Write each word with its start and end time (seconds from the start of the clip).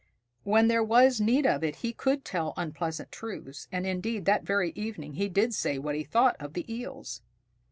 When 0.41 0.67
there 0.67 0.83
was 0.83 1.21
need 1.21 1.45
of 1.45 1.63
it, 1.63 1.75
he 1.85 1.93
could 1.93 2.25
tell 2.25 2.55
unpleasant 2.57 3.11
truths, 3.11 3.67
and 3.71 3.85
indeed 3.85 4.25
that 4.25 4.43
very 4.43 4.71
evening 4.71 5.13
he 5.13 5.29
did 5.29 5.53
say 5.53 5.77
what 5.77 5.93
he 5.93 6.03
thought 6.03 6.35
of 6.39 6.53
the 6.53 6.65
Eels. 6.73 7.21